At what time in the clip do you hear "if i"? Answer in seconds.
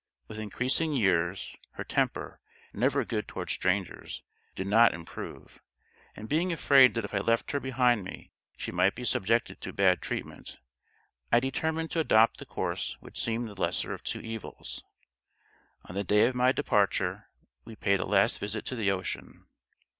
7.05-7.19